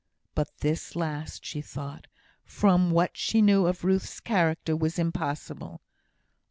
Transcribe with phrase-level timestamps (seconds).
[0.33, 2.07] But this last she thought,
[2.43, 5.79] from what she knew of Ruth's character, was impossible.